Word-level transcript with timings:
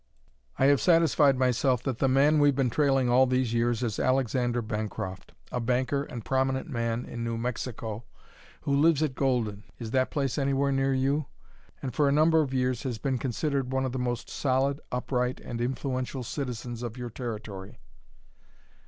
"I 0.57 0.65
have 0.65 0.81
satisfied 0.81 1.37
myself 1.37 1.83
that 1.83 1.99
the 1.99 2.07
man 2.07 2.39
we've 2.39 2.55
been 2.55 2.71
trailing 2.71 3.07
all 3.07 3.27
these 3.27 3.53
years 3.53 3.83
is 3.83 3.99
Alexander 3.99 4.59
Bancroft, 4.63 5.31
a 5.51 5.59
banker 5.59 6.05
and 6.05 6.25
prominent 6.25 6.67
man 6.67 7.05
in 7.05 7.23
New 7.23 7.37
Mexico, 7.37 8.05
who 8.61 8.75
lives 8.75 9.03
at 9.03 9.13
Golden, 9.13 9.63
is 9.77 9.91
that 9.91 10.09
place 10.09 10.39
anywhere 10.39 10.71
near 10.71 10.91
you? 10.95 11.27
and 11.83 11.93
for 11.93 12.09
a 12.09 12.11
number 12.11 12.41
of 12.41 12.51
years 12.51 12.81
has 12.81 12.97
been 12.97 13.19
considered 13.19 13.71
one 13.71 13.85
of 13.85 13.91
the 13.91 13.99
most 13.99 14.27
solid, 14.27 14.81
upright, 14.91 15.39
and 15.39 15.61
influential 15.61 16.23
citizens 16.23 16.81
of 16.81 16.97
your 16.97 17.11
Territory." 17.11 17.77